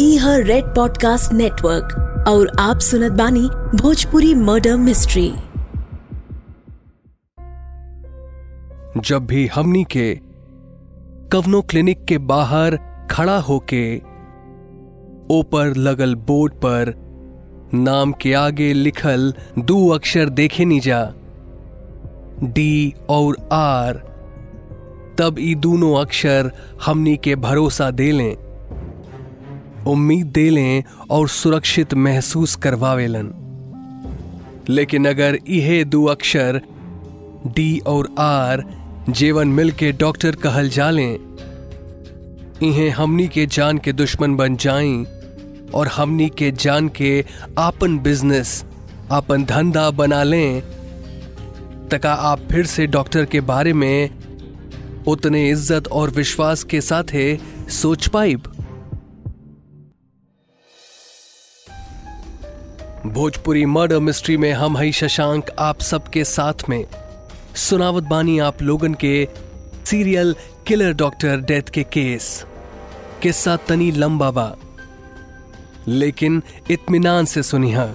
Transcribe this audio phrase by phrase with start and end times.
[0.00, 3.48] ई हर red podcast network और आप सुनत बानी
[3.80, 5.32] भोजपुरी मर्डर मिस्ट्री।
[9.00, 10.20] जब भी हमनी के
[11.32, 12.78] कवनो क्लिनिक के बाहर
[13.10, 13.96] खड़ा होके
[15.34, 16.94] ऊपर लगल बोर्ड पर
[17.74, 21.14] नाम के आगे लिखल दो अक्षर देखे नी जा,
[22.44, 23.94] डी और आर,
[25.18, 26.52] तब ई दोनों अक्षर
[26.86, 28.47] हमनी के भरोसा दे लें।
[29.86, 33.30] उम्मीद दे लें और सुरक्षित महसूस करवावेलन
[34.68, 36.60] लेकिन अगर इहे दो अक्षर
[37.46, 38.64] डी और आर
[39.10, 41.18] जेवन मिल के डॉक्टर कहल जालें
[42.62, 45.06] इन्हें हमनी के जान के दुश्मन बन जाएँ
[45.74, 47.24] और हमनी के जान के
[47.58, 48.64] आपन बिज़नेस,
[49.12, 50.62] आपन धंधा बना लें,
[51.88, 54.10] तका आप फिर से डॉक्टर के बारे में
[55.06, 57.04] उतने इज़्ज़त और विश्वास के साथ
[57.70, 58.57] सोच पाइब।
[63.06, 66.84] भोजपुरी मर्डर मिस्ट्री में हम हई शशांक, आप सबके साथ में।
[67.54, 69.28] सुनावत बानी आप लोगन के
[69.86, 70.34] सीरियल
[70.66, 72.44] किलर डॉक्टर डेथ के केस।
[73.22, 74.54] किस्सा तनी लंबा बा
[75.88, 77.88] लेकिन इत्मीनान से सुनिहा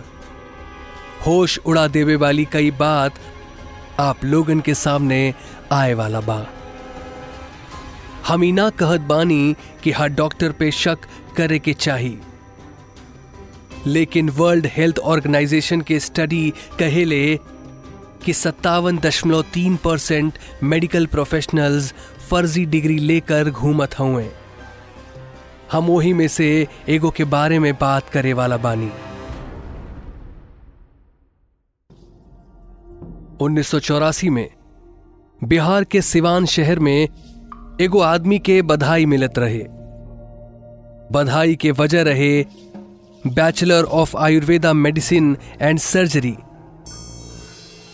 [1.27, 3.19] होश उड़ा देवे वाली कई बात
[3.99, 5.33] आप लोगन के सामने
[5.71, 6.45] आए वाला बा।
[8.27, 10.97] हमीना कहत बानी कि हर डॉक्टर पे शक
[11.37, 12.19] करे के चाहिए
[13.87, 17.39] लेकिन वर्ल्ड हेल्थ ऑर्गेनाइजेशन के स्टडी कहेले
[18.25, 21.93] कि सत्तावन दशमलव तीन परसेंट मेडिकल प्रोफेशनल्स
[22.29, 24.29] फर्जी डिग्री लेकर घूमत हुए।
[25.71, 28.91] हम वही में से एगो के बारे में बात करे वाला बानी।
[33.41, 34.49] 1984 में
[35.43, 37.07] बिहार के सिवान शहर में
[37.81, 39.63] एगो आदमी के बधाई मिलत रहे।
[41.11, 42.45] बधाई के वजह रहे
[43.27, 46.35] bachelor of Ayurveda medicine and surgery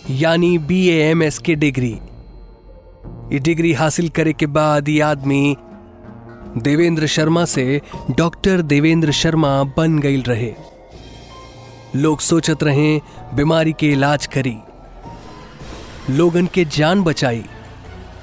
[0.10, 1.92] यानी बी एम एस के डिग्री
[3.34, 5.56] ये डिग्री हासिल करे के बाद ये आदमी
[6.58, 7.82] देवेंद्र शर्मा से
[8.12, 10.54] डॉक्टर देवेंद्र शर्मा बन गई रहे।
[11.96, 12.98] लोग सोचत रहे,
[13.34, 14.58] बीमारी के इलाज करी।
[16.10, 17.44] लोगन के जान बचाई,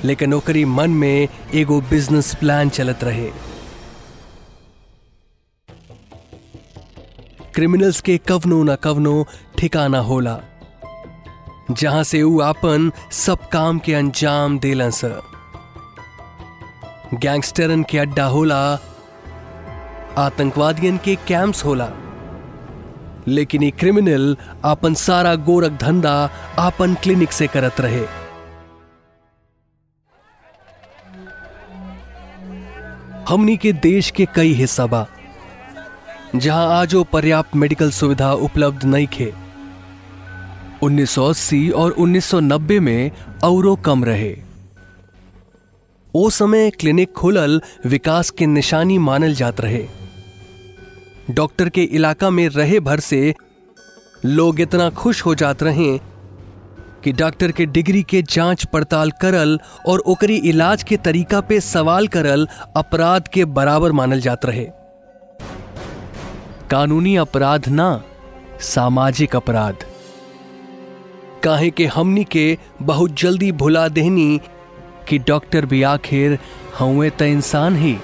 [0.05, 3.31] लेकिन ओकरी मन में एगो बिज़नेस प्लान चलत रहे।
[7.57, 9.27] क्रिमिनल्स के कवनो न कवनो
[9.59, 10.41] ठिकाना होला।
[11.71, 15.05] जहाँ से ऊ आपन सब काम के अंजाम देलन स
[17.15, 18.61] गैंगस्टरन के अड्डा होला,
[20.19, 21.91] आतंकवादियन के कैंप्स होला।
[23.29, 28.07] लेकिन ये क्रिमिनल आपन सारा गोरख धंधा आपन क्लिनिक से करत रहे।
[33.29, 35.07] हमनी के देश के कई हिस्सा बा।
[36.35, 39.33] जहाँ आजो पर्याप्त मेडिकल सुविधा उपलब्ध नहीं खे
[40.85, 43.11] 1980 और 1990 में
[43.45, 44.37] औरो कम रहे।
[46.15, 49.87] ओ समय क्लिनिक खुलल विकास के निशानी मानल जात रहे।
[51.31, 53.35] डॉक्टर के इलाका में रहे भर से
[54.25, 55.99] लोग इतना खुश हो जात रहे
[57.05, 62.09] कि डॉक्टर के डिग्री के जाँच पड़ताल करल और ओकरी इलाज के तरीका पे सवाल
[62.09, 64.69] करल अपराध के बराबर मानल जात रहे।
[66.71, 68.05] कानूनी अपराध ना,
[68.61, 69.85] सामाजिक अपराध।
[71.45, 74.41] काहे के हमनी के बहुत जल्दी भुला देनी
[75.09, 76.39] कि डॉक्टर भी आखिर
[76.81, 77.95] हुए त इंसान ही।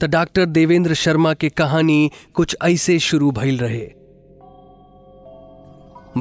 [0.00, 3.86] तो डॉक्टर देवेंद्र शर्मा के कहानी कुछ ऐसे शुरू भइल रहे।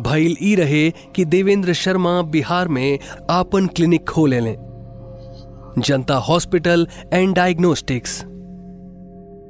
[0.01, 2.99] भइल ई रहे कि देवेंद्र शर्मा बिहार में
[3.29, 4.55] आपन क्लिनिक खोले लें
[5.77, 8.23] जनता हॉस्पिटल एंड डायग्नोस्टिक्स।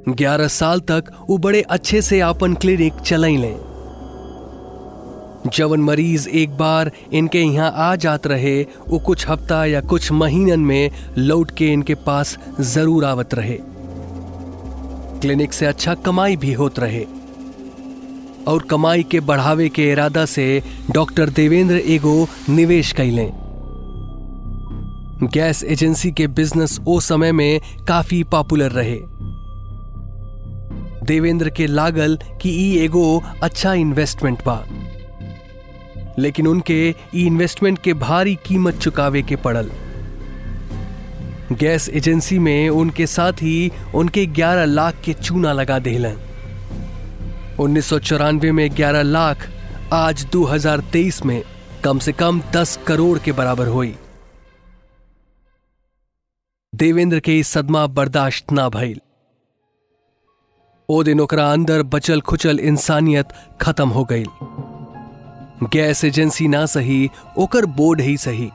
[0.08, 3.56] ग्यारह साल तक वो बड़े अच्छे से आपन क्लिनिक चलाई लें।
[5.54, 10.60] जवन मरीज़ एक बार इनके यहाँ आ जात रहे, वो कुछ हफ़्ता या कुछ महीनन
[10.60, 13.58] में लौट के इनके पास ज़रूर आवत रहे।
[15.20, 17.04] क्लिनिक से अच्छा कमाई भी होत रहे।
[18.48, 23.30] और कमाई के बढ़ावे के इरादा से डॉक्टर देवेंद्र एगो निवेश कैलें
[25.24, 29.00] गैस एजेंसी के बिज़नेस ओ समय में काफ़ी पॉपुलर रहे।
[31.04, 34.64] देवेंद्र के लागल कि ई एगो अच्छा इन्वेस्टमेंट बा।
[36.18, 39.70] लेकिन उनके ई इन्वेस्टमेंट के भारी कीमत चुकावे के पड़ल।
[41.52, 46.16] गैस एजेंसी में उनके साथ ही उनके 11 लाख के चूना लगा देलन
[47.60, 47.92] उन्नीस
[48.44, 49.48] में 11 लाख,
[49.92, 51.42] आज 2023 में
[51.84, 53.94] कम से कम 10 करोड़ के बराबर हुई।
[56.74, 59.00] देवेंद्र के सदमा बर्दाश्त ना भइल।
[60.88, 63.28] ओ दिन ओकरा अंदर बचल खुचल इंसानियत
[63.60, 64.24] खत्म हो गई।
[65.72, 68.50] गैस एजेंसी ना सही, ओकर बोर्ड ही सही।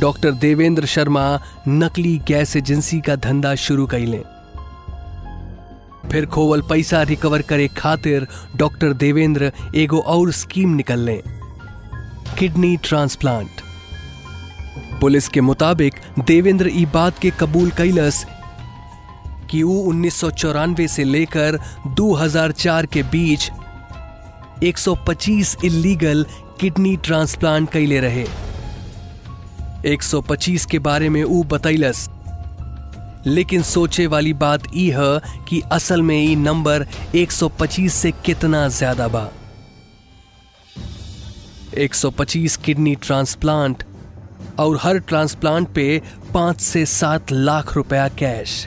[0.00, 1.24] डॉक्टर देवेंद्र शर्मा
[1.68, 4.22] नकली गैस एजेंसी का धंधा शुरू कैले
[6.12, 11.20] फिर खोवल पैसा रिकवर करे खातिर डॉक्टर देवेंद्र एगो और स्कीम निकलने
[12.38, 13.60] किडनी ट्रांसप्लांट।
[15.00, 15.94] पुलिस के मुताबिक
[16.26, 18.24] देवेंद्र ई बात के कबूल कैलस
[19.50, 20.20] कि वो उन्नीस
[20.94, 21.58] से लेकर
[22.00, 23.50] 2004 के बीच
[24.64, 26.24] 125 इलीगल
[26.60, 28.24] किडनी ट्रांसप्लांट कैले रहे।
[29.86, 32.08] 125 के बारे में ऊ बतैलस
[33.26, 36.86] लेकिन सोचे वाली बात ई है कि असल में ई नंबर
[37.16, 39.28] 125 से कितना ज़्यादा बा।
[41.78, 43.82] 125 किडनी ट्रांसप्लांट
[44.60, 46.00] और हर ट्रांसप्लांट पे
[46.34, 48.66] पाँच से सात लाख रुपया कैश।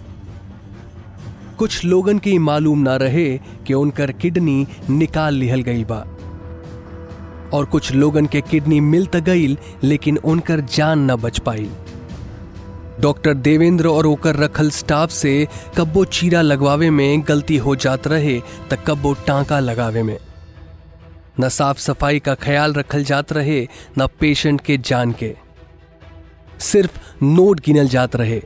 [1.61, 5.97] कुछ लोगन के मालूम ना रहे कि उनकर किडनी निकाल लिहल गई बा।
[7.53, 11.69] और कुछ लोगन के किडनी मिल त गईल लेकिन उनकर जान न बच पाई
[12.99, 15.47] डॉक्टर देवेंद्र और ओकर रखल स्टाफ से
[15.77, 20.17] कब्बो चीरा लगवावे में गलती हो जात रहे, त कब्बो टांका लगावे में।
[21.39, 23.67] न साफ़ सफ़ाई का ख्याल रखल जात रहे,
[23.99, 25.35] न पेशेंट के जान के।
[26.59, 28.41] सिर्फ़ नोट गिनल जात रहे।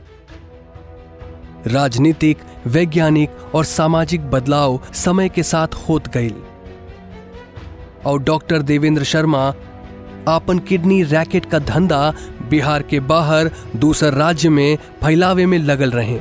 [1.66, 6.34] राजनीतिक, वैज्ञानिक और सामाजिक बदलाव समय के साथ होत गईल
[8.06, 9.54] और डॉक्टर देवेंद्र शर्मा
[10.28, 12.14] आपन किडनी रैकेट का धंधा
[12.50, 16.18] बिहार के बाहर दूसर राज्य में फैलावे में लगल रहे।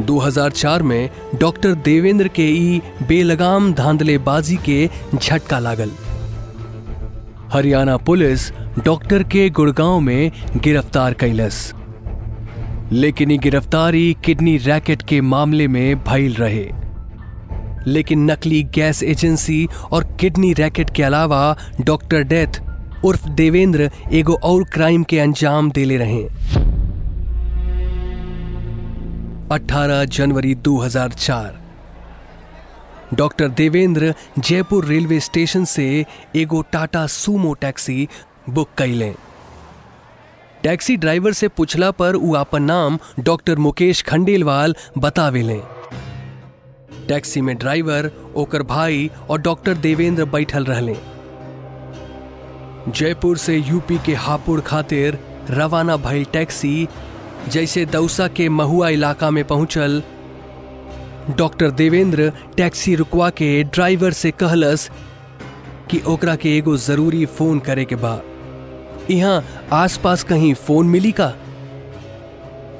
[0.00, 5.90] 2004 में डॉक्टर देवेंद्र के ई बेलगाम धांधलेबाजी के झटका लागल।
[7.52, 8.50] हरियाणा पुलिस
[8.84, 11.74] डॉक्टर के गुड़गांव में गिरफ़्तार कैलस।
[12.92, 16.70] लेकिन ये गिरफ्तारी किडनी रैकेट के मामले में भइल रहे।
[17.86, 22.60] लेकिन नकली गैस एजेंसी और किडनी रैकेट के अलावा डॉक्टर डेथ,
[23.04, 26.24] उर्फ़ देवेंद्र, एगो और क्राइम के अंजाम देले रहे।
[29.52, 31.58] 18 जनवरी 2004
[33.14, 36.06] doctor Devendra Jaipur railway station से
[36.36, 38.08] एगो टाटा सूमो टैक्सी
[38.50, 39.14] बुक कैलें
[40.62, 45.60] टैक्सी ड्राइवर से पूछला पर उ अपन नाम डॉक्टर मुकेश खंडेलवाल बतावेले
[47.08, 50.96] टैक्सी में ड्राइवर, ओकर भाई और डॉक्टर देवेंद्र बैठल रहले।
[52.88, 55.18] जयपुर से यूपी के हापुड़ खातिर
[55.50, 56.88] रवाना भइल टैक्सी
[57.48, 60.02] जैसे दौसा के महुआ इलाका में पहुंचल।
[61.36, 64.90] डॉक्टर देवेंद्र टैक्सी रुकवा के ड्राइवर से कहलस
[65.90, 68.20] कि ओकरा के एगो ज़रूरी फ़ोन करे के बा।
[69.14, 71.34] यहाँ आसपास कहीं फ़ोन मिली का?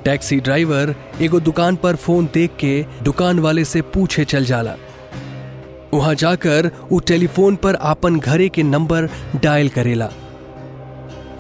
[0.05, 4.77] टैक्सी ड्राइवर एगो दुकान पर फ़ोन देख के दुकान वाले से पूछे चल जाला।
[5.94, 10.11] वहाँ जाकर वो टेलीफोन पर आपन घरे के नंबर डायल करेला।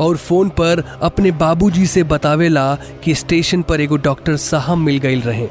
[0.00, 5.20] और फ़ोन पर अपने बाबूजी से बतावेला कि स्टेशन पर एगो डॉक्टर साहब मिल गई
[5.20, 5.48] रहे।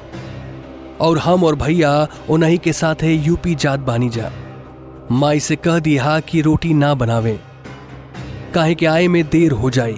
[1.02, 4.32] और हम और भैया उन्हीं के साथ है यूपी जात बानी जा।
[5.12, 7.40] माई से कह दिया कि रोटी ना बनावे।
[8.54, 9.96] काहे के आए में देर हो जाए।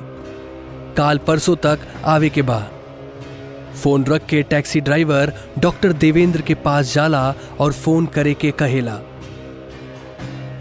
[0.97, 2.71] काल परसों तक आवे के बाद।
[3.83, 8.99] फ़ोन रख के टैक्सी ड्राइवर डॉक्टर देवेंद्र के पास जाला और फ़ोन करे के कहेला।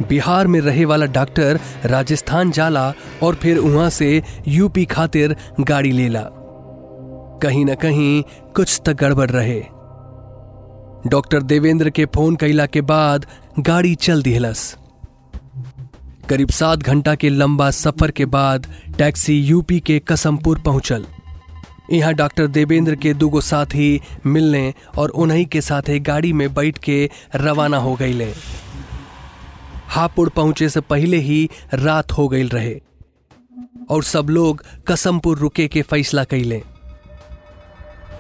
[0.09, 6.25] बिहार में रहे वाला डॉक्टर राजस्थान जाला और फिर वहाँ से यूपी खातिर गाड़ी लेला।
[7.43, 8.23] कहीं ना कहीं
[8.57, 9.61] कुछ तो गड़बड़ रहे।
[11.07, 13.27] डॉक्टर देवेंद्र के फ़ोन कैला के बाद
[13.59, 14.77] गाड़ी चल दिहलस।
[16.31, 18.67] करीब सात घंटा के लंबा सफ़र के बाद
[18.99, 21.07] टैक्सी यूपी के कसमपुर पहुंचल।
[21.93, 27.11] यहाँ डॉक्टर देवेंद्र के दुगो साथी मिलने और उन्हीं के साथ गाड़ी में बैठ के
[27.35, 28.33] रवाना हो गई ले
[29.89, 32.81] हापुड़ पहुँचे से पहले ही रात हो गई रहे
[33.91, 36.63] और सब लोग कसमपुर रुके के फैसला कैले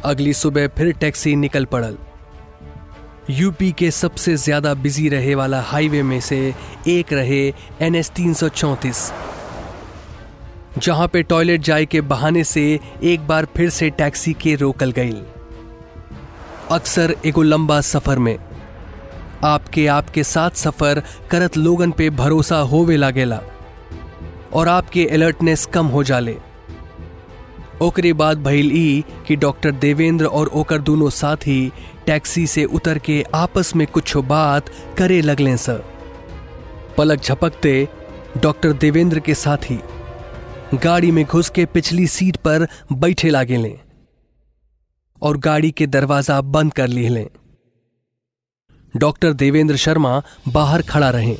[0.04, 1.96] अगली सुबह फिर टैक्सी निकल पड़ल।
[3.28, 6.38] यूपी के सबसे ज़्यादा बिज़ी रहे वाला हाईवे में से
[6.88, 7.42] एक रहे
[7.82, 9.10] एन एस तीन सौ चौंतीस।
[10.78, 12.62] जहाँ पे टॉयलेट जाए के बहाने से
[13.02, 15.22] एक बार फिर से टैक्सी के रोकल गई।
[16.70, 18.36] अक्सर एगो लंबा सफ़र में।
[19.44, 23.40] आपके आपके साथ सफ़र करत लोगन पे भरोसा होवे लागेला।
[24.54, 26.36] और आपके अलर्टनेस कम हो जाले।
[27.82, 31.72] ओकरे बाद भइल ई कि डॉक्टर देवेंद्र और ओकर दोनों साथी
[32.06, 34.68] टैक्सी से उतर के आपस में कुछ बात
[34.98, 35.84] करे लगले सर
[36.96, 37.88] पलक झपकते
[38.42, 39.78] डॉक्टर देवेंद्र के साथी
[40.84, 43.78] गाड़ी में घुस के पिछली सीट पर बैठे लागे लें
[45.22, 47.26] और गाड़ी के दरवाज़ा बंद कर लिए लें
[48.96, 51.36] डॉक्टर देवेंद्र शर्मा बाहर खड़ा रहे।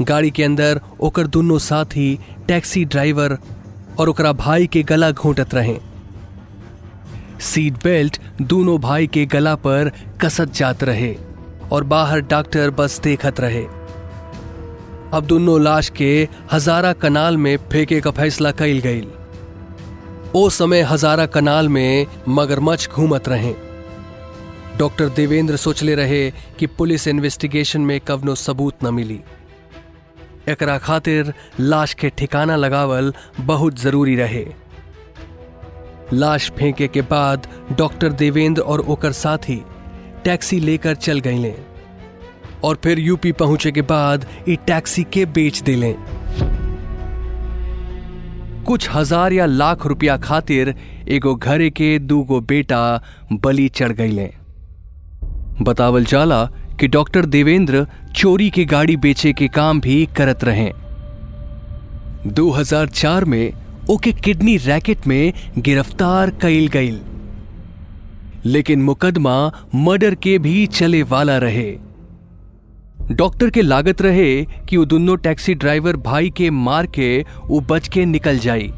[0.00, 3.38] गाड़ी के अंदर ओकर दोनों साथी टैक्सी ड्राइवर
[4.00, 5.76] और ओकरा भाई के गला घोंटत रहे।
[7.40, 11.14] सीट बेल्ट दोनों भाई के गला पर कसत जात रहे
[11.72, 13.64] और बाहर डॉक्टर बस देखत रहे।
[15.14, 19.06] अब दोनों लाश के हजारा कनाल में फेंके का फैसला कईल गई
[20.36, 23.54] ओ समय हजारा कनाल में मगरमच्छ घूमत रहे।
[24.78, 29.20] डॉक्टर देवेंद्र सोचले रहे कि पुलिस इन्वेस्टिगेशन में कवनो सबूत न मिली।
[30.48, 34.44] एकरा खातिर लाश के ठिकाना लगावल बहुत ज़रूरी रहे।
[36.12, 37.46] लाश फेंके के बाद
[37.78, 39.62] डॉक्टर देवेंद्र और ओकर साथी
[40.24, 41.54] टैक्सी लेकर चल गईले
[42.64, 45.94] और फिर यूपी पहुँचे के बाद ई टैक्सी के बेच दिले।
[48.66, 50.74] कुछ हज़ार या लाख रुपया खातिर
[51.08, 52.82] एगो घरे के दूगो बेटा
[53.32, 54.30] बलि चढ़ गईले।
[55.62, 56.48] बतावल जाला
[56.82, 57.86] कि डॉक्टर देवेंद्र
[58.16, 60.72] चोरी की गाड़ी बेचे के काम भी करत रहे।
[62.26, 63.52] 2004 में
[63.90, 67.00] ओके किडनी रैकेट में गिरफ़्तार कईल गईल
[68.44, 69.36] लेकिन मुकदमा
[69.74, 71.78] मर्डर के भी चले वाला रहे।
[73.12, 77.88] डॉक्टर के लागत रहे कि वो दोनों टैक्सी ड्राइवर भाई के मार के वो बच
[77.88, 78.72] के निकल जाई।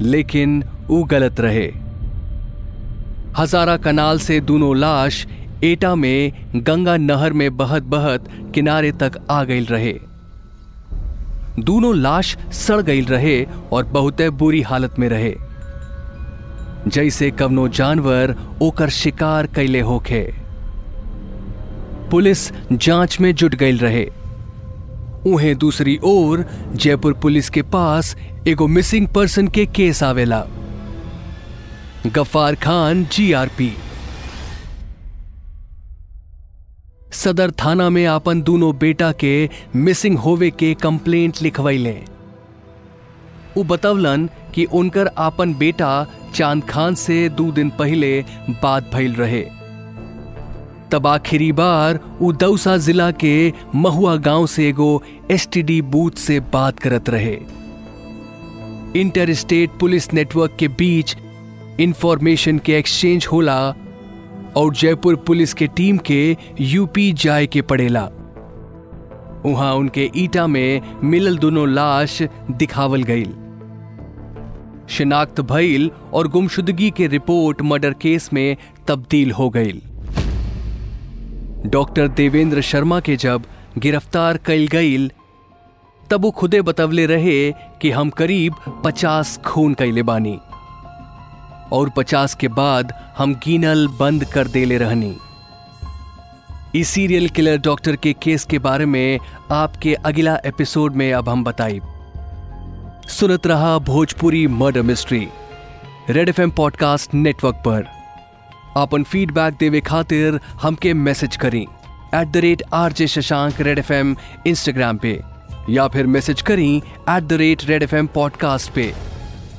[0.00, 1.72] लेकिन वो गलत रहे।
[3.36, 5.26] हजारा कनाल से दोनों लाश
[5.64, 10.00] एटा में गंगा नहर में बहत बहत किनारे तक आ गई रहे।
[11.58, 15.34] दोनों लाश सड़ गई रहे और बहुत बुरी हालत में रहे।
[16.88, 20.34] जैसे कवनो जानवर ओकर शिकार कैले होखे।
[22.10, 24.04] पुलिस जाँच में जुट गई रहे।
[25.26, 28.16] उन्हें दूसरी ओर जयपुर पुलिस के पास
[28.48, 30.46] एगो मिसिंग पर्सन के केस आवेला।
[32.06, 33.72] गफ्फार खान जीआरपी
[37.16, 41.96] सदर थाना में आपन दोनों बेटा के मिसिंग होवे के कंप्लेंट लिखवैले।
[43.56, 48.20] उ बतवलन कि उनकर आपन बेटा चाँद खान से दो दिन पहले
[48.62, 49.42] बात भइल रहे।
[50.92, 56.78] तब आखिरी बार उ दौसा जिला के महुआ गाँव से एगो एसटीडी बूथ से बात
[56.78, 57.38] करत रहे।
[59.00, 61.16] इंटर स्टेट पुलिस नेटवर्क के बीच
[61.80, 63.58] इंफॉर्मेशन के एक्सचेंज होला
[64.56, 68.08] और जयपुर पुलिस के टीम के यूपी जाए के पड़ेला।
[69.46, 73.26] वहाँ उनके ईटा में मिलल दोनों लाश दिखावल गई
[74.88, 78.56] शिनाख्त भइल और गुमशुदगी के रिपोर्ट मर्डर केस में
[78.88, 79.82] तब्दील हो गई
[81.66, 83.42] डॉक्टर देवेंद्र शर्मा के जब
[83.78, 85.08] गिरफ़्तार कल गई
[86.10, 90.38] तब वो खुदे बतवले रहे कि हम करीब पचास खून कैले बानी।
[91.72, 95.16] और पचास के बाद हम गिनल बंद कर देले रहनी।
[96.74, 99.18] इस सीरियल किलर डॉक्टर के केस के बारे में
[99.50, 101.80] आपके अगला एपिसोड में अब हम बताई
[103.08, 105.26] सुनत रहा Bhojpuri murder mystery
[106.10, 107.84] Red FM podcast network पर।
[108.76, 111.66] अपन फीडबैक देवे खातिर हमके मैसेज करी।
[112.14, 115.20] At the rate R J Shashank Red F M Instagram पे,
[115.70, 116.76] या फिर मैसेज करी
[117.10, 118.92] at the rate Red F M podcast पे,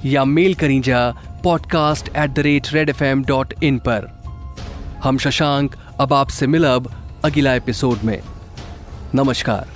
[0.06, 1.10] या मेल करी जा
[1.48, 4.06] podcast at the rate Red F M dot in पर।
[5.04, 6.90] हम शशांक अब आपसे मिलब
[7.26, 8.20] अगला एपिसोड में।
[9.16, 9.68] नमस्कार।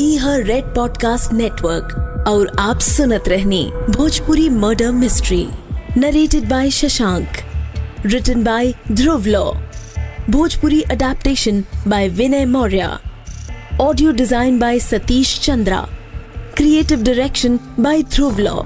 [0.00, 5.48] ई हर रेड पॉडकास्ट नेटवर्क और आप सुनत रहनी Bhojpuri murder mystery
[5.96, 7.28] narrated by Shashank.
[8.06, 9.52] Written by Dhruv Law.
[10.30, 12.98] Bhojpuri adaptation by Vinay Maurya.
[13.80, 15.86] Audio design by Satish Chandra.
[16.56, 18.60] Creative direction by Dhruv Law